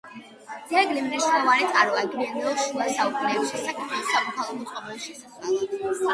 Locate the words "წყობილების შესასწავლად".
4.65-6.05